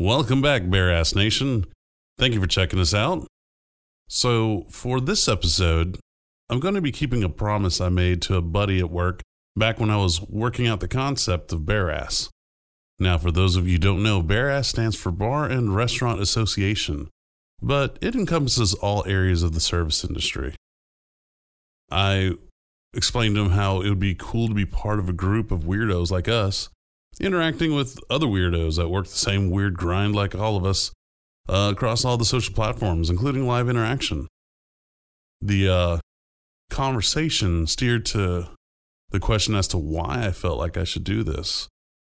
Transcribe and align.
Welcome 0.00 0.40
back, 0.40 0.70
Bear 0.70 0.92
Ass 0.92 1.16
Nation. 1.16 1.66
Thank 2.18 2.32
you 2.32 2.40
for 2.40 2.46
checking 2.46 2.78
us 2.78 2.94
out. 2.94 3.26
So, 4.08 4.64
for 4.70 5.00
this 5.00 5.26
episode, 5.26 5.98
I'm 6.48 6.60
going 6.60 6.74
to 6.74 6.80
be 6.80 6.92
keeping 6.92 7.24
a 7.24 7.28
promise 7.28 7.80
I 7.80 7.88
made 7.88 8.22
to 8.22 8.36
a 8.36 8.40
buddy 8.40 8.78
at 8.78 8.92
work 8.92 9.22
back 9.56 9.80
when 9.80 9.90
I 9.90 9.96
was 9.96 10.22
working 10.22 10.68
out 10.68 10.78
the 10.78 10.86
concept 10.86 11.52
of 11.52 11.66
Bear 11.66 11.90
Ass. 11.90 12.30
Now, 13.00 13.18
for 13.18 13.32
those 13.32 13.56
of 13.56 13.66
you 13.66 13.76
don't 13.76 14.04
know, 14.04 14.22
Bear 14.22 14.48
Ass 14.48 14.68
stands 14.68 14.94
for 14.94 15.10
Bar 15.10 15.46
and 15.46 15.74
Restaurant 15.74 16.20
Association, 16.20 17.08
but 17.60 17.98
it 18.00 18.14
encompasses 18.14 18.74
all 18.74 19.04
areas 19.04 19.42
of 19.42 19.52
the 19.52 19.58
service 19.58 20.04
industry. 20.04 20.54
I 21.90 22.34
explained 22.94 23.34
to 23.34 23.46
him 23.46 23.50
how 23.50 23.80
it 23.80 23.88
would 23.88 23.98
be 23.98 24.14
cool 24.14 24.46
to 24.46 24.54
be 24.54 24.64
part 24.64 25.00
of 25.00 25.08
a 25.08 25.12
group 25.12 25.50
of 25.50 25.62
weirdos 25.62 26.12
like 26.12 26.28
us, 26.28 26.68
interacting 27.20 27.74
with 27.74 27.98
other 28.08 28.26
weirdos 28.26 28.76
that 28.76 28.88
work 28.88 29.06
the 29.06 29.12
same 29.12 29.50
weird 29.50 29.76
grind 29.76 30.14
like 30.14 30.34
all 30.34 30.56
of 30.56 30.64
us 30.64 30.92
uh, 31.48 31.70
across 31.72 32.04
all 32.04 32.16
the 32.16 32.24
social 32.24 32.54
platforms, 32.54 33.10
including 33.10 33.46
live 33.46 33.68
interaction. 33.68 34.28
The 35.40 35.68
uh, 35.68 35.98
conversation 36.70 37.66
steered 37.66 38.04
to 38.06 38.48
the 39.10 39.20
question 39.20 39.54
as 39.54 39.68
to 39.68 39.78
why 39.78 40.26
I 40.26 40.32
felt 40.32 40.58
like 40.58 40.76
I 40.76 40.84
should 40.84 41.04
do 41.04 41.22
this. 41.22 41.68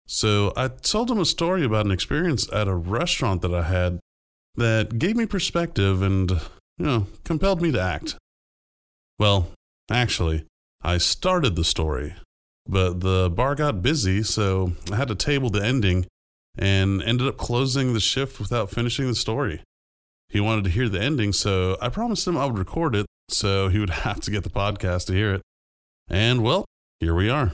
So 0.07 0.53
I 0.57 0.69
told 0.69 1.11
him 1.11 1.21
a 1.21 1.25
story 1.25 1.65
about 1.65 1.87
an 1.87 1.93
experience 1.93 2.53
at 2.53 2.67
a 2.67 2.75
restaurant 2.75 3.43
that 3.43 3.55
I 3.55 3.63
had 3.63 4.01
that 4.57 4.99
gave 4.99 5.17
me 5.17 5.27
perspective 5.27 6.03
and, 6.03 6.31
you 6.31 6.87
know, 6.87 7.07
compelled 7.25 7.63
me 7.63 7.71
to 7.71 7.81
act. 7.81 8.17
Well, 9.19 9.51
actually, 9.91 10.47
I 10.83 10.99
started 10.99 11.55
the 11.55 11.63
story, 11.63 12.15
but 12.71 13.01
the 13.01 13.29
bar 13.29 13.57
got 13.57 13.83
busy, 13.83 14.23
so 14.23 14.73
I 14.93 14.97
had 14.97 15.09
to 15.09 15.17
table 15.17 15.51
the 15.51 15.65
ending 15.65 16.07
and 16.57 17.03
ended 17.03 17.27
up 17.27 17.37
closing 17.37 17.95
the 17.95 18.01
shift 18.01 18.39
without 18.39 18.71
finishing 18.71 19.09
the 19.09 19.15
story. 19.15 19.63
He 20.29 20.41
wanted 20.41 20.65
to 20.65 20.71
hear 20.71 20.89
the 20.89 21.01
ending, 21.01 21.33
so 21.33 21.77
I 21.83 21.89
promised 21.89 22.27
him 22.29 22.39
I 22.39 22.47
would 22.47 22.59
record 22.59 22.95
it 22.95 23.07
so 23.29 23.69
he 23.69 23.81
would 23.81 23.91
have 24.07 24.21
to 24.21 24.31
get 24.31 24.45
the 24.45 24.51
podcast 24.51 25.07
to 25.07 25.13
hear 25.13 25.35
it. 25.35 25.43
And 26.09 26.43
well, 26.43 26.65
here 27.01 27.15
we 27.15 27.29
are. 27.29 27.53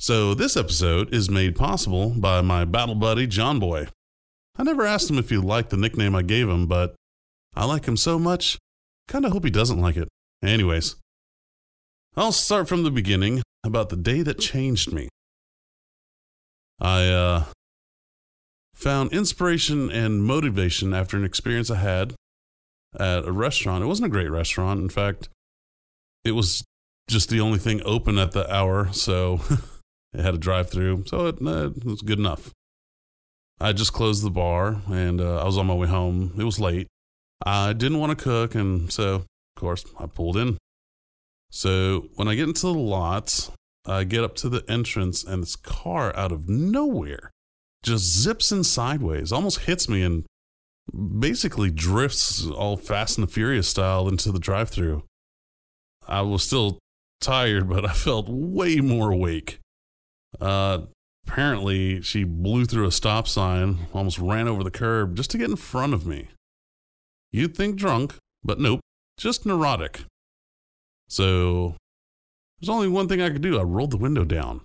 So, 0.00 0.32
this 0.32 0.56
episode 0.56 1.12
is 1.12 1.28
made 1.28 1.56
possible 1.56 2.10
by 2.10 2.40
my 2.40 2.64
battle 2.64 2.94
buddy, 2.94 3.26
John 3.26 3.58
Boy. 3.58 3.88
I 4.56 4.62
never 4.62 4.86
asked 4.86 5.10
him 5.10 5.18
if 5.18 5.28
he 5.28 5.36
liked 5.36 5.70
the 5.70 5.76
nickname 5.76 6.14
I 6.14 6.22
gave 6.22 6.48
him, 6.48 6.66
but 6.66 6.94
I 7.54 7.64
like 7.64 7.86
him 7.86 7.96
so 7.96 8.18
much, 8.18 8.58
kinda 9.08 9.30
hope 9.30 9.44
he 9.44 9.50
doesn't 9.50 9.80
like 9.80 9.96
it. 9.96 10.08
Anyways, 10.42 10.96
I'll 12.16 12.32
start 12.32 12.68
from 12.68 12.84
the 12.84 12.90
beginning 12.92 13.42
about 13.68 13.90
the 13.90 13.96
day 13.96 14.22
that 14.22 14.40
changed 14.40 14.92
me. 14.92 15.08
I 16.80 17.06
uh, 17.08 17.44
found 18.74 19.12
inspiration 19.12 19.90
and 19.90 20.24
motivation 20.24 20.94
after 20.94 21.16
an 21.16 21.24
experience 21.24 21.70
I 21.70 21.76
had 21.76 22.14
at 22.98 23.24
a 23.24 23.32
restaurant. 23.32 23.84
It 23.84 23.86
wasn't 23.86 24.06
a 24.06 24.10
great 24.10 24.30
restaurant. 24.30 24.80
In 24.80 24.88
fact, 24.88 25.28
it 26.24 26.32
was 26.32 26.64
just 27.08 27.30
the 27.30 27.40
only 27.40 27.58
thing 27.58 27.80
open 27.84 28.18
at 28.18 28.32
the 28.32 28.52
hour, 28.52 28.92
so 28.92 29.40
it 30.12 30.20
had 30.20 30.34
a 30.34 30.38
drive 30.38 30.70
through, 30.70 31.04
so 31.06 31.26
it, 31.26 31.36
uh, 31.44 31.70
it, 31.70 31.84
was 31.84 32.02
good 32.02 32.18
enough. 32.18 32.50
I 33.60 33.72
just 33.72 33.92
closed 33.92 34.22
the 34.22 34.30
bar 34.30 34.82
and 34.88 35.20
uh, 35.20 35.40
I 35.42 35.44
was 35.44 35.58
on 35.58 35.66
my 35.66 35.74
way 35.74 35.88
home. 35.88 36.34
It 36.38 36.44
was 36.44 36.60
late. 36.60 36.86
I 37.44 37.72
didn't 37.72 37.98
want 37.98 38.16
to 38.16 38.22
cook, 38.22 38.54
and 38.54 38.92
so, 38.92 39.14
of 39.14 39.26
course, 39.56 39.84
I 39.98 40.06
pulled 40.06 40.36
in. 40.36 40.58
So 41.50 42.08
when 42.14 42.28
I 42.28 42.34
get 42.34 42.48
into 42.48 42.62
the 42.62 42.74
lot, 42.74 43.50
I 43.86 44.04
get 44.04 44.24
up 44.24 44.34
to 44.36 44.48
the 44.48 44.64
entrance, 44.68 45.24
and 45.24 45.42
this 45.42 45.56
car 45.56 46.14
out 46.16 46.32
of 46.32 46.48
nowhere 46.48 47.30
just 47.82 48.04
zips 48.04 48.52
in 48.52 48.64
sideways, 48.64 49.32
almost 49.32 49.60
hits 49.60 49.88
me, 49.88 50.02
and 50.02 50.24
basically 51.20 51.70
drifts 51.70 52.46
all 52.46 52.76
Fast 52.76 53.18
and 53.18 53.26
the 53.26 53.32
Furious 53.32 53.68
style 53.68 54.08
into 54.08 54.32
the 54.32 54.38
drive 54.38 54.68
through. 54.68 55.04
I 56.06 56.22
was 56.22 56.42
still 56.42 56.78
tired, 57.20 57.68
but 57.68 57.84
I 57.84 57.92
felt 57.92 58.26
way 58.28 58.76
more 58.76 59.12
awake. 59.12 59.58
Uh, 60.40 60.80
apparently, 61.26 62.00
she 62.02 62.24
blew 62.24 62.64
through 62.64 62.86
a 62.86 62.92
stop 62.92 63.28
sign, 63.28 63.86
almost 63.92 64.18
ran 64.18 64.48
over 64.48 64.64
the 64.64 64.70
curb 64.70 65.16
just 65.16 65.30
to 65.30 65.38
get 65.38 65.50
in 65.50 65.56
front 65.56 65.94
of 65.94 66.06
me. 66.06 66.28
You'd 67.30 67.56
think 67.56 67.76
drunk, 67.76 68.16
but 68.42 68.58
nope, 68.58 68.80
just 69.18 69.44
neurotic. 69.44 70.04
So 71.08 71.76
there's 72.60 72.68
only 72.68 72.88
one 72.88 73.08
thing 73.08 73.20
I 73.20 73.30
could 73.30 73.42
do. 73.42 73.58
I 73.58 73.62
rolled 73.62 73.90
the 73.90 73.96
window 73.96 74.24
down 74.24 74.62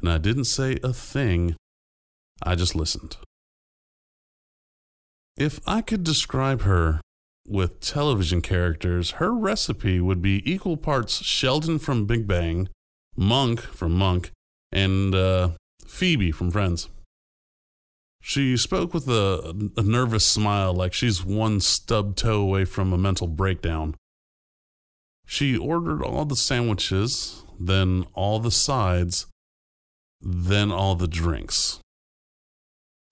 and 0.00 0.10
I 0.10 0.18
didn't 0.18 0.44
say 0.44 0.78
a 0.82 0.92
thing. 0.92 1.56
I 2.42 2.54
just 2.54 2.74
listened. 2.74 3.16
If 5.36 5.60
I 5.66 5.80
could 5.80 6.04
describe 6.04 6.62
her 6.62 7.00
with 7.48 7.80
television 7.80 8.42
characters, 8.42 9.12
her 9.12 9.32
recipe 9.34 10.00
would 10.00 10.20
be 10.20 10.42
equal 10.50 10.76
parts 10.76 11.24
Sheldon 11.24 11.78
from 11.78 12.06
Big 12.06 12.26
Bang, 12.26 12.68
Monk 13.16 13.60
from 13.60 13.92
Monk, 13.92 14.30
and 14.70 15.14
uh, 15.14 15.50
Phoebe 15.86 16.32
from 16.32 16.50
Friends. 16.50 16.88
She 18.20 18.56
spoke 18.56 18.94
with 18.94 19.08
a, 19.08 19.70
a 19.76 19.82
nervous 19.82 20.24
smile 20.24 20.72
like 20.72 20.92
she's 20.92 21.24
one 21.24 21.60
stub 21.60 22.14
toe 22.14 22.40
away 22.40 22.64
from 22.64 22.92
a 22.92 22.98
mental 22.98 23.26
breakdown. 23.26 23.96
She 25.32 25.56
ordered 25.56 26.02
all 26.02 26.26
the 26.26 26.36
sandwiches, 26.36 27.42
then 27.58 28.04
all 28.12 28.38
the 28.38 28.50
sides, 28.50 29.28
then 30.20 30.70
all 30.70 30.94
the 30.94 31.08
drinks. 31.08 31.80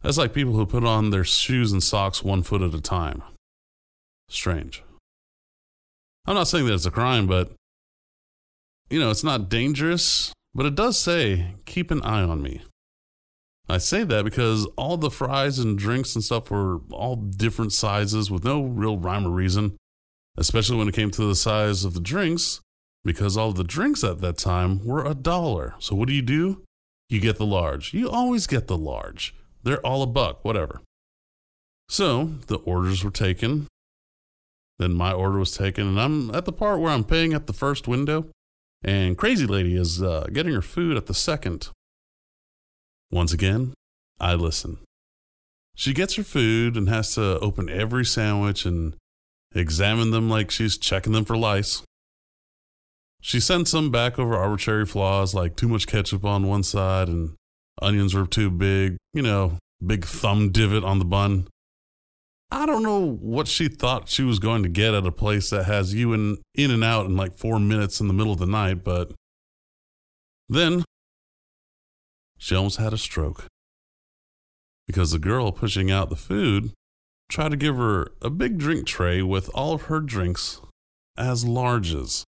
That's 0.03 0.19
like 0.19 0.35
people 0.35 0.53
who 0.53 0.67
put 0.67 0.85
on 0.85 1.09
their 1.09 1.25
shoes 1.25 1.73
and 1.73 1.83
socks 1.83 2.23
one 2.23 2.43
foot 2.43 2.61
at 2.61 2.75
a 2.75 2.81
time. 2.83 3.23
Strange. 4.29 4.83
I'm 6.27 6.35
not 6.35 6.47
saying 6.47 6.67
that 6.67 6.75
it's 6.75 6.85
a 6.85 6.91
crime, 6.91 7.27
but, 7.27 7.53
you 8.91 9.01
know, 9.01 9.09
it's 9.09 9.25
not 9.25 9.49
dangerous, 9.49 10.35
but 10.55 10.67
it 10.67 10.75
does 10.75 10.99
say, 10.99 11.55
keep 11.65 11.91
an 11.91 12.03
eye 12.03 12.23
on 12.23 12.43
me. 12.43 12.61
I 13.67 13.79
say 13.79 14.05
that 14.05 14.27
because 14.27 14.67
all 14.77 14.99
the 14.99 15.11
fries 15.11 15.59
and 15.59 15.79
drinks 15.79 16.15
and 16.15 16.23
stuff 16.23 16.51
were 16.51 16.81
all 16.91 17.17
different 17.17 17.73
sizes 17.73 18.31
with 18.31 18.45
no 18.45 18.63
real 18.63 18.99
rhyme 18.99 19.27
or 19.27 19.31
reason 19.31 19.79
especially 20.37 20.77
when 20.77 20.89
it 20.89 20.95
came 20.95 21.11
to 21.11 21.25
the 21.25 21.35
size 21.35 21.85
of 21.85 21.95
the 21.95 22.01
drinks, 22.01 22.61
because 23.05 23.37
all 23.37 23.53
the 23.53 23.65
drinks 23.65 24.05
at 24.05 24.21
that 24.21 24.39
time 24.39 24.85
were 24.85 25.05
a 25.05 25.15
dollar. 25.15 25.75
So 25.79 25.95
what 25.95 26.09
do 26.09 26.15
you 26.15 26.23
do? 26.23 26.63
You 27.09 27.21
get 27.21 27.39
the 27.39 27.47
large. 27.47 27.93
You 27.93 28.09
always 28.09 28.47
get 28.47 28.67
the 28.67 28.79
large. 28.79 29.35
They're 29.63 29.85
all 29.85 30.03
a 30.03 30.07
buck, 30.07 30.45
whatever. 30.45 30.81
So 31.89 32.25
the 32.47 32.59
orders 32.59 33.03
were 33.03 33.11
taken. 33.11 33.67
Then 34.79 34.93
my 34.93 35.13
order 35.13 35.39
was 35.39 35.57
taken, 35.57 35.87
and 35.87 36.01
I'm 36.01 36.35
at 36.35 36.45
the 36.45 36.53
part 36.53 36.81
where 36.81 36.93
I'm 36.93 37.05
paying 37.05 37.35
at 37.35 37.47
the 37.47 37.53
first 37.53 37.87
window, 37.89 38.31
and 38.83 39.19
Crazy 39.19 39.47
Lady 39.47 39.77
is 39.77 40.03
uh, 40.03 40.27
getting 40.33 40.55
her 40.55 40.63
food 40.63 40.97
at 40.97 41.07
the 41.07 41.15
second. 41.15 41.69
Once 43.11 43.33
again, 43.33 43.75
I 44.19 44.35
listen. 44.35 44.79
She 45.75 45.93
gets 45.93 46.15
her 46.15 46.23
food 46.23 46.77
and 46.77 46.89
has 46.89 47.15
to 47.17 47.39
open 47.41 47.69
every 47.69 48.05
sandwich 48.05 48.65
and 48.65 48.95
examine 49.55 50.11
them 50.11 50.29
like 50.29 50.51
she's 50.51 50.79
checking 50.79 51.13
them 51.13 51.25
for 51.25 51.37
lice. 51.37 51.83
She 53.21 53.41
sent 53.41 53.69
some 53.69 53.91
back 53.91 54.19
over 54.19 54.35
arbitrary 54.35 54.87
flaws 54.87 55.35
like 55.35 55.57
too 55.57 55.69
much 55.69 55.87
ketchup 55.87 56.25
on 56.25 56.47
one 56.47 56.63
side 56.63 57.09
and 57.09 57.35
onions 57.83 58.15
were 58.15 58.27
too 58.27 58.51
big, 58.51 58.97
you 59.13 59.23
know, 59.23 59.59
big 59.85 60.05
thumb 60.05 60.51
divot 60.51 60.85
on 60.85 60.99
the 60.99 61.05
bun. 61.05 61.47
I 62.51 62.67
don't 62.67 62.83
know 62.83 63.01
what 63.01 63.47
she 63.47 63.69
thought 63.69 64.09
she 64.09 64.23
was 64.23 64.39
going 64.39 64.63
to 64.65 64.69
get 64.69 64.95
at 64.95 65.07
a 65.07 65.13
place 65.13 65.51
that 65.51 65.67
has 65.67 65.95
you 65.95 66.13
in, 66.13 66.39
in 66.55 66.71
and 66.71 66.83
out 66.83 67.07
in 67.07 67.17
like 67.17 67.39
four 67.39 67.61
minutes 67.61 68.01
in 68.01 68.09
the 68.09 68.15
middle 68.15 68.33
of 68.33 68.41
the 68.41 68.47
night, 68.47 68.83
but 68.83 69.13
then 70.49 70.85
she 72.39 72.57
almost 72.57 72.79
had 72.79 72.93
a 72.93 72.99
stroke. 72.99 73.47
Because 74.87 75.13
the 75.13 75.21
girl 75.21 75.53
pushing 75.53 75.93
out 75.93 76.11
the 76.11 76.17
food 76.17 76.73
try 77.31 77.49
to 77.49 77.57
give 77.57 77.77
her 77.77 78.13
a 78.21 78.29
big 78.29 78.59
drink 78.59 78.87
tray 78.87 79.23
with 79.23 79.49
all 79.55 79.73
of 79.73 79.83
her 79.83 80.01
drinks 80.01 80.61
as 81.17 81.45
larges. 81.45 82.25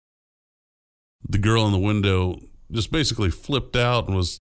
The 1.28 1.38
girl 1.38 1.66
in 1.66 1.72
the 1.72 1.78
window 1.78 2.40
just 2.70 2.90
basically 2.90 3.30
flipped 3.30 3.76
out 3.76 4.06
and 4.06 4.16
was, 4.16 4.38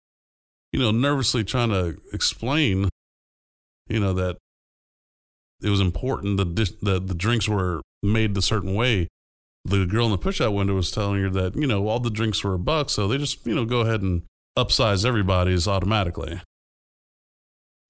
you 0.72 0.80
know, 0.80 0.92
nervously 0.92 1.44
trying 1.44 1.70
to 1.70 1.98
explain, 2.14 2.90
you 3.88 4.00
know, 4.00 4.14
that 4.14 4.38
it 5.62 5.70
was 5.70 5.82
important 5.82 6.38
that 6.38 6.56
the, 6.56 7.00
the 7.00 7.14
drinks 7.14 7.48
were 7.48 7.82
made 8.02 8.38
a 8.38 8.42
certain 8.42 8.74
way. 8.74 9.08
The 9.66 9.86
girl 9.86 10.06
in 10.06 10.12
the 10.12 10.18
push 10.18 10.42
out 10.42 10.54
window 10.54 10.74
was 10.74 10.90
telling 10.90 11.22
her 11.22 11.30
that, 11.30 11.56
you 11.56 11.68
know, 11.68 11.88
all 11.88 12.00
the 12.00 12.10
drinks 12.10 12.44
were 12.44 12.56
a 12.56 12.60
buck, 12.60 12.90
so 12.90 13.08
they 13.08 13.18
just, 13.18 13.46
you 13.46 13.54
know, 13.54 13.66
go 13.66 13.82
ahead 13.82 14.02
and 14.02 14.24
upsize 14.58 15.06
everybody's 15.06 15.68
automatically. 15.68 16.42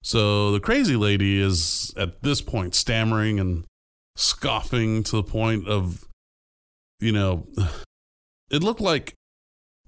So 0.02 0.50
the 0.50 0.60
crazy 0.60 0.96
lady 0.96 1.40
is 1.40 1.94
at 1.96 2.22
this 2.22 2.42
point 2.42 2.74
stammering 2.74 3.38
and 3.38 3.64
scoffing 4.16 5.02
to 5.04 5.16
the 5.16 5.22
point 5.22 5.68
of, 5.68 6.06
you 7.00 7.12
know, 7.12 7.46
it 8.50 8.62
looked 8.62 8.80
like 8.80 9.14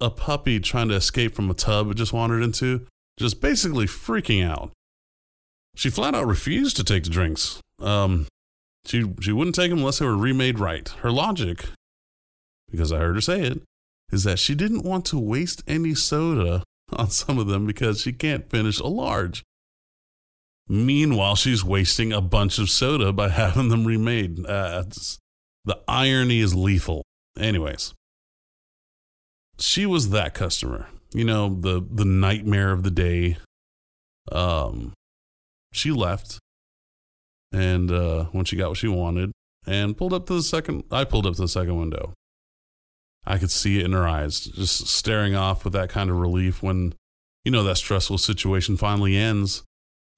a 0.00 0.11
puppy 0.11 0.61
trying 0.61 0.88
to 0.88 0.94
escape 0.94 1.34
from 1.34 1.50
a 1.50 1.55
tub 1.55 1.90
it 1.90 1.94
just 1.94 2.12
wandered 2.12 2.43
into, 2.43 2.87
just 3.19 3.40
basically 3.40 3.87
freaking 3.87 4.44
out. 4.44 4.72
she 5.76 5.90
flat 5.90 6.14
out 6.14 6.26
refused 6.26 6.76
to 6.76 6.84
take 6.84 7.05
the 7.05 7.10
drinks. 7.10 7.60
Um, 7.81 8.26
she 8.87 9.12
she 9.20 9.32
wouldn't 9.32 9.56
take 9.56 9.70
them 9.70 9.81
unless 9.81 9.99
they 9.99 10.06
were 10.06 10.17
remade 10.17 10.58
right. 10.58 10.88
Her 11.00 11.10
logic, 11.10 11.67
because 12.70 12.93
I 12.93 12.99
heard 12.99 13.17
her 13.17 13.20
say 13.20 13.43
it, 13.43 13.62
is 14.12 14.25
that 14.25 14.38
she 14.38 14.55
didn't 14.55 14.84
want 14.84 15.05
to 15.06 15.19
waste 15.19 15.62
any 15.67 15.94
soda 15.94 16.62
on 16.93 17.10
some 17.10 17.38
of 17.38 17.46
them 17.46 17.67
because 17.67 18.00
she 18.02 18.12
can't 18.12 18.49
finish 18.49 18.78
a 18.78 18.87
large. 18.87 19.43
Meanwhile, 20.69 21.37
she's 21.37 21.64
wasting 21.64 22.12
a 22.12 22.20
bunch 22.20 22.58
of 22.58 22.70
soda 22.70 23.12
by 23.12 23.28
having 23.31 23.69
them 23.69 23.84
remade. 23.84 24.44
Uh, 24.46 24.84
the 25.64 25.81
irony 25.87 26.40
is 26.40 26.55
lethal. 26.55 27.02
Anyways, 27.38 27.94
she 29.58 29.87
was 29.87 30.11
that 30.11 30.34
customer. 30.34 30.88
You 31.12 31.25
know, 31.25 31.55
the 31.55 31.84
the 31.88 32.05
nightmare 32.05 32.72
of 32.72 32.82
the 32.82 32.90
day. 32.90 33.38
Um, 34.32 34.94
she 35.72 35.90
left, 35.90 36.38
and 37.52 37.90
uh, 37.90 38.25
when 38.32 38.44
she 38.44 38.56
got 38.56 38.70
what 38.70 38.78
she 38.78 38.88
wanted, 38.88 39.32
and 39.67 39.96
pulled 39.96 40.12
up 40.12 40.26
to 40.26 40.34
the 40.34 40.43
second, 40.43 40.84
I 40.90 41.05
pulled 41.05 41.26
up 41.26 41.34
to 41.34 41.43
the 41.43 41.49
second 41.49 41.76
window. 41.76 42.14
I 43.26 43.38
could 43.38 43.50
see 43.50 43.78
it 43.78 43.84
in 43.84 43.93
her 43.93 44.06
eyes, 44.06 44.40
just 44.40 44.87
staring 44.88 45.34
off 45.34 45.64
with 45.64 45.72
that 45.72 45.88
kind 45.88 46.10
of 46.10 46.17
relief 46.17 46.62
when, 46.62 46.94
you 47.44 47.50
know, 47.50 47.62
that 47.64 47.76
stressful 47.76 48.19
situation 48.19 48.76
finally 48.76 49.17
ends, 49.17 49.62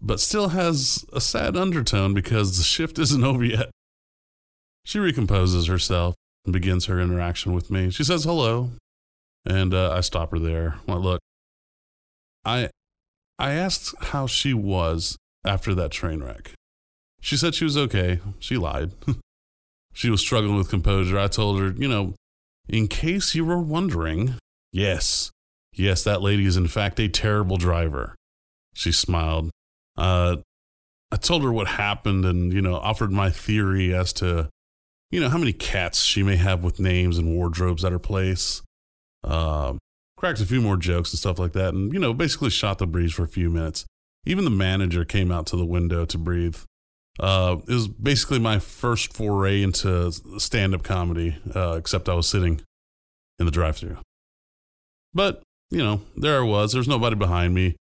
but 0.01 0.21
still 0.21 0.49
has 0.49 1.05
a 1.13 1.21
sad 1.21 1.57
undertone 1.57 2.15
because 2.15 2.57
the 2.57 2.65
shift 2.65 2.99
isn't 2.99 3.25
over 3.25 3.45
yet. 3.45 3.71
She 4.85 4.99
recomposes 4.99 5.67
herself 5.67 6.15
and 6.45 6.53
begins 6.53 6.87
her 6.87 7.01
interaction 7.01 7.53
with 7.53 7.71
me. 7.71 7.91
She 7.91 8.05
says 8.05 8.25
hello, 8.25 8.71
and 9.45 9.75
uh, 9.75 9.93
I 9.93 10.01
stop 10.01 10.31
her 10.31 10.39
there. 10.39 10.77
Well, 10.87 11.01
look, 11.01 11.21
I 12.45 12.71
I 13.39 13.53
asked 13.53 13.95
how 14.01 14.27
she 14.27 14.55
was 14.55 15.17
after 15.45 15.75
that 15.75 15.91
train 15.91 16.23
wreck. 16.23 16.53
She 17.21 17.37
said 17.37 17.55
she 17.55 17.65
was 17.65 17.77
okay. 17.77 18.21
She 18.39 18.57
lied. 18.57 18.93
she 19.93 20.11
was 20.11 20.21
struggling 20.21 20.57
with 20.57 20.71
composure. 20.71 21.19
I 21.19 21.27
told 21.27 21.61
her, 21.61 21.71
you 21.77 21.89
know, 21.89 22.15
in 22.69 22.89
case 22.89 23.35
you 23.35 23.45
were 23.45 23.59
wondering, 23.59 24.35
yes, 24.73 25.31
yes, 25.73 26.05
that 26.05 26.23
lady 26.23 26.47
is 26.47 26.57
in 26.57 26.69
fact 26.69 27.01
a 27.01 27.09
terrible 27.09 27.57
driver. 27.57 28.15
She 28.75 28.93
smiled. 28.93 29.51
Uh, 29.97 30.37
I 31.13 31.17
told 31.17 31.43
her 31.43 31.53
what 31.53 31.69
happened 31.69 32.25
and, 32.25 32.53
you 32.53 32.61
know, 32.61 32.77
offered 32.77 33.13
my 33.13 33.31
theory 33.31 33.95
as 33.95 34.13
to, 34.15 34.49
you 35.11 35.21
know, 35.21 35.29
how 35.29 35.39
many 35.39 35.53
cats 35.53 36.03
she 36.03 36.23
may 36.23 36.37
have 36.37 36.65
with 36.65 36.81
names 36.81 37.17
and 37.17 37.35
wardrobes 37.35 37.85
at 37.85 37.93
her 37.93 37.99
place. 37.99 38.63
Uh, 39.23 39.75
cracked 40.17 40.41
a 40.41 40.47
few 40.47 40.61
more 40.61 40.77
jokes 40.77 41.13
and 41.13 41.19
stuff 41.19 41.39
like 41.39 41.53
that, 41.53 41.75
and, 41.75 41.93
you 41.93 41.99
know, 41.99 42.13
basically 42.13 42.51
shot 42.51 42.79
the 42.79 42.87
breeze 42.87 43.13
for 43.13 43.25
a 43.25 43.29
few 43.29 43.51
minutes. 43.51 43.85
Even 44.25 44.45
the 44.45 44.51
manager 44.51 45.05
came 45.05 45.31
out 45.31 45.47
to 45.47 45.57
the 45.57 45.65
window 45.65 46.05
to 46.05 46.19
breathe. 46.19 46.59
Uh, 47.21 47.57
it 47.69 47.73
was 47.73 47.89
basically 47.89 48.39
my 48.39 48.59
first 48.59 49.13
foray 49.15 49.63
into 49.63 50.11
stand 50.39 50.75
up 50.75 50.83
comedy, 50.83 51.39
uh, 51.55 51.77
except 51.79 52.09
I 52.09 52.15
was 52.15 52.29
sitting 52.29 52.61
in 53.39 53.47
the 53.47 53.53
drive 53.53 53.77
through. 53.77 53.99
But, 55.15 55.43
you 55.71 55.79
know, 55.79 56.03
there 56.17 56.41
I 56.41 56.45
was. 56.45 56.73
There's 56.73 56.89
nobody 56.89 57.17
behind 57.17 57.55
me. 57.55 57.77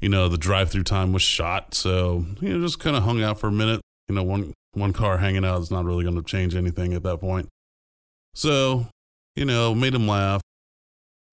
You 0.00 0.08
know, 0.08 0.28
the 0.28 0.38
drive 0.38 0.70
through 0.70 0.84
time 0.84 1.12
was 1.12 1.22
shot. 1.22 1.74
So, 1.74 2.26
you 2.40 2.50
know, 2.50 2.64
just 2.64 2.78
kind 2.78 2.96
of 2.96 3.04
hung 3.04 3.22
out 3.22 3.40
for 3.40 3.48
a 3.48 3.52
minute. 3.52 3.80
You 4.08 4.14
know, 4.14 4.22
one, 4.22 4.52
one 4.72 4.92
car 4.92 5.18
hanging 5.18 5.44
out 5.44 5.62
is 5.62 5.70
not 5.70 5.84
really 5.84 6.04
going 6.04 6.16
to 6.16 6.22
change 6.22 6.54
anything 6.54 6.92
at 6.92 7.02
that 7.02 7.18
point. 7.18 7.48
So, 8.34 8.88
you 9.34 9.44
know, 9.44 9.74
made 9.74 9.94
them 9.94 10.06
laugh, 10.06 10.42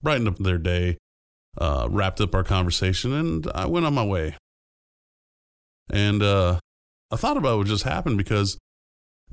brightened 0.01 0.29
up 0.29 0.37
their 0.37 0.57
day, 0.57 0.97
uh, 1.57 1.87
wrapped 1.89 2.21
up 2.21 2.33
our 2.33 2.43
conversation, 2.43 3.13
and 3.13 3.47
I 3.53 3.65
went 3.65 3.85
on 3.85 3.93
my 3.93 4.05
way. 4.05 4.35
And 5.91 6.23
uh, 6.23 6.59
I 7.11 7.15
thought 7.17 7.37
about 7.37 7.57
what 7.57 7.67
just 7.67 7.83
happened 7.83 8.17
because 8.17 8.57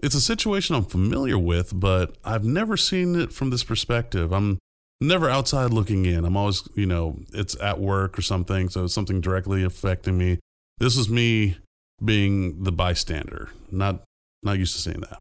it's 0.03 0.15
a 0.15 0.21
situation 0.21 0.75
I'm 0.75 0.85
familiar 0.85 1.39
with, 1.39 1.79
but 1.79 2.17
I've 2.25 2.45
never 2.45 2.77
seen 2.77 3.15
it 3.15 3.33
from 3.33 3.51
this 3.51 3.65
perspective. 3.65 4.33
I'm 4.33 4.59
never 5.01 5.29
outside 5.29 5.73
looking 5.73 6.05
in. 6.05 6.25
I'm 6.25 6.37
always, 6.37 6.69
you 6.75 6.87
know, 6.87 7.19
it's 7.33 7.59
at 7.61 7.81
work 7.81 8.19
or 8.19 8.23
something, 8.23 8.69
so 8.69 8.85
it's 8.85 8.95
something 8.95 9.21
directly 9.21 9.65
affecting 9.65 10.19
me. 10.19 10.39
This 10.79 10.97
is 10.97 11.09
me 11.09 11.59
being 12.05 12.63
the 12.65 12.73
bystander, 12.73 13.51
not 13.71 14.03
not 14.43 14.59
used 14.59 14.75
to 14.75 14.81
seeing 14.81 15.01
that. 15.01 15.19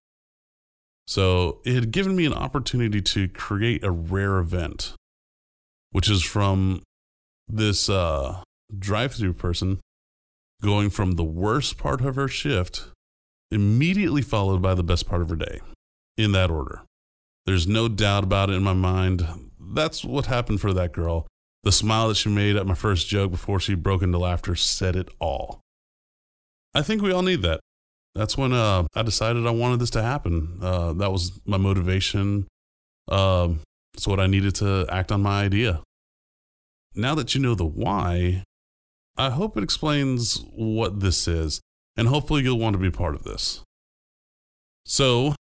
So 1.08 1.60
it 1.66 1.76
had 1.76 1.92
given 1.92 2.16
me 2.16 2.26
an 2.26 2.34
opportunity 2.34 3.02
to 3.02 3.28
create 3.28 3.84
a 3.84 3.92
rare 3.92 4.38
event, 4.38 4.94
which 5.92 6.10
is 6.10 6.24
from 6.24 6.84
this 7.48 7.90
uh, 7.90 8.44
drive-through 8.78 9.34
person 9.34 9.80
going 10.62 10.90
from 10.90 11.14
the 11.14 11.24
worst 11.24 11.78
part 11.78 12.02
of 12.02 12.16
her 12.16 12.28
shift 12.28 12.90
immediately 13.50 14.22
followed 14.22 14.62
by 14.62 14.76
the 14.76 14.84
best 14.84 15.08
part 15.08 15.22
of 15.22 15.30
her 15.30 15.36
day, 15.36 15.60
in 16.16 16.32
that 16.34 16.52
order. 16.52 16.84
There's 17.46 17.66
no 17.66 17.88
doubt 17.88 18.24
about 18.24 18.52
it 18.52 18.54
in 18.54 18.64
my 18.64 18.74
mind. 18.74 19.26
That's 19.72 20.04
what 20.04 20.26
happened 20.26 20.62
for 20.62 20.74
that 20.74 20.94
girl. 20.94 21.28
The 21.64 21.72
smile 21.72 22.08
that 22.08 22.16
she 22.16 22.30
made 22.30 22.56
at 22.56 22.66
my 22.66 22.74
first 22.74 23.08
joke 23.08 23.32
before 23.32 23.60
she 23.60 23.76
broke 23.76 24.02
into 24.02 24.18
laughter 24.18 24.56
said 24.56 24.96
it 24.96 25.10
all. 25.20 25.62
I 26.74 26.82
think 26.82 27.02
we 27.02 27.12
all 27.12 27.22
need 27.22 27.42
that. 27.42 27.60
That's 28.16 28.38
when 28.38 28.54
uh, 28.54 28.86
I 28.96 29.04
decided 29.04 29.46
I 29.46 29.52
wanted 29.52 29.80
this 29.80 29.90
to 29.92 30.02
happen. 30.02 30.58
Uh, 30.62 30.94
that 30.94 31.12
was 31.12 31.40
my 31.46 31.58
motivation. 31.58 32.48
Uh, 33.08 33.50
it's 33.94 34.08
what 34.08 34.20
I 34.20 34.28
needed 34.28 34.56
to 34.56 34.88
act 34.90 35.12
on 35.12 35.22
my 35.22 35.44
idea. 35.44 35.82
Now 36.96 37.14
that 37.16 37.36
you 37.36 37.42
know 37.42 37.56
the 37.56 37.66
why, 37.66 38.44
I 39.18 39.30
hope 39.30 39.58
it 39.58 39.64
explains 39.64 40.44
what 40.54 41.02
this 41.02 41.28
is, 41.28 41.62
and 41.98 42.08
hopefully 42.08 42.44
you'll 42.44 42.60
want 42.60 42.74
to 42.74 42.80
be 42.80 42.90
part 42.90 43.16
of 43.16 43.24
this. 43.24 43.62
So, 44.86 45.36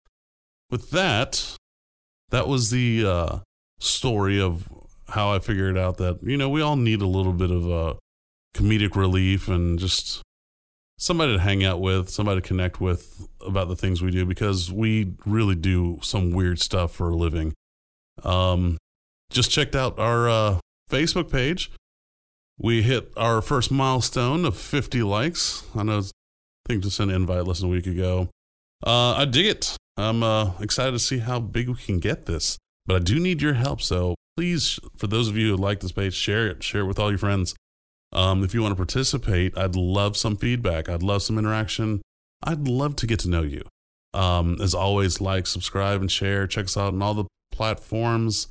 with 0.69 0.91
that, 0.91 1.55
that 2.29 2.47
was 2.47 2.69
the 2.69 3.05
uh, 3.05 3.39
story 3.79 4.39
of 4.39 4.67
how 5.09 5.31
I 5.31 5.39
figured 5.39 5.77
out 5.77 5.97
that, 5.97 6.19
you 6.21 6.37
know, 6.37 6.49
we 6.49 6.61
all 6.61 6.75
need 6.75 7.01
a 7.01 7.07
little 7.07 7.33
bit 7.33 7.51
of 7.51 7.65
a 7.65 7.73
uh, 7.73 7.93
comedic 8.55 8.95
relief 8.95 9.47
and 9.47 9.79
just 9.79 10.21
somebody 10.97 11.33
to 11.33 11.39
hang 11.39 11.63
out 11.63 11.81
with, 11.81 12.09
somebody 12.09 12.41
to 12.41 12.47
connect 12.47 12.79
with 12.79 13.27
about 13.45 13.69
the 13.69 13.75
things 13.75 14.01
we 14.01 14.11
do 14.11 14.25
because 14.25 14.71
we 14.71 15.13
really 15.25 15.55
do 15.55 15.99
some 16.01 16.31
weird 16.31 16.59
stuff 16.59 16.91
for 16.91 17.09
a 17.09 17.15
living. 17.15 17.53
Um, 18.23 18.77
just 19.31 19.49
checked 19.49 19.75
out 19.75 19.97
our 19.97 20.29
uh, 20.29 20.59
Facebook 20.89 21.31
page. 21.31 21.71
We 22.57 22.81
hit 22.81 23.11
our 23.15 23.41
first 23.41 23.71
milestone 23.71 24.43
of 24.43 24.57
50 24.57 25.01
likes. 25.03 25.63
I 25.73 25.83
know, 25.83 25.99
I 25.99 26.03
think 26.67 26.83
just 26.83 26.99
an 26.99 27.09
invite 27.09 27.45
less 27.45 27.59
than 27.59 27.69
a 27.69 27.71
week 27.71 27.87
ago. 27.87 28.29
Uh, 28.85 29.13
I 29.13 29.25
dig 29.25 29.45
it. 29.45 29.77
I'm 29.95 30.23
uh, 30.23 30.53
excited 30.59 30.91
to 30.91 30.99
see 30.99 31.19
how 31.19 31.39
big 31.39 31.69
we 31.69 31.75
can 31.75 31.99
get 31.99 32.25
this. 32.25 32.57
But 32.85 32.95
I 32.95 32.99
do 32.99 33.19
need 33.19 33.41
your 33.41 33.53
help. 33.53 33.81
So 33.81 34.15
please, 34.35 34.79
for 34.97 35.07
those 35.07 35.27
of 35.27 35.37
you 35.37 35.51
who 35.51 35.57
like 35.57 35.79
this 35.79 35.91
page, 35.91 36.13
share 36.13 36.47
it. 36.47 36.63
Share 36.63 36.81
it 36.81 36.87
with 36.87 36.99
all 36.99 37.09
your 37.09 37.19
friends. 37.19 37.55
Um, 38.11 38.43
if 38.43 38.53
you 38.53 38.61
want 38.61 38.71
to 38.71 38.75
participate, 38.75 39.57
I'd 39.57 39.75
love 39.75 40.17
some 40.17 40.35
feedback. 40.35 40.89
I'd 40.89 41.03
love 41.03 41.21
some 41.21 41.37
interaction. 41.37 42.01
I'd 42.43 42.67
love 42.67 42.95
to 42.97 43.07
get 43.07 43.19
to 43.19 43.29
know 43.29 43.43
you. 43.43 43.61
Um, 44.13 44.57
as 44.59 44.73
always, 44.73 45.21
like, 45.21 45.45
subscribe, 45.45 46.01
and 46.01 46.09
share. 46.09 46.47
Check 46.47 46.65
us 46.65 46.77
out 46.77 46.93
on 46.93 47.01
all 47.01 47.13
the 47.13 47.25
platforms 47.51 48.47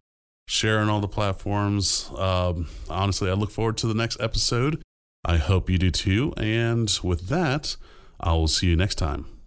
sharing 0.48 0.88
all 0.88 1.00
the 1.00 1.06
platforms. 1.06 2.10
Um, 2.16 2.68
honestly, 2.88 3.30
I 3.30 3.34
look 3.34 3.50
forward 3.50 3.76
to 3.78 3.86
the 3.86 3.94
next 3.94 4.18
episode. 4.18 4.82
I 5.24 5.36
hope 5.36 5.70
you 5.70 5.78
do 5.78 5.90
too. 5.90 6.32
And 6.36 6.90
with 7.04 7.28
that, 7.28 7.76
I 8.18 8.32
will 8.32 8.48
see 8.48 8.68
you 8.68 8.76
next 8.76 8.96
time. 8.96 9.37